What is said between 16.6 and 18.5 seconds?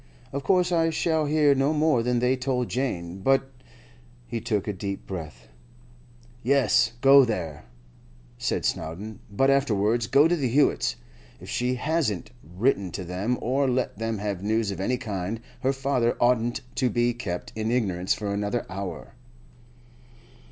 to be kept in ignorance for